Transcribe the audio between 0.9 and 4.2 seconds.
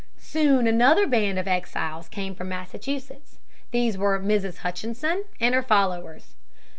band of exiles came from Massachusetts. These were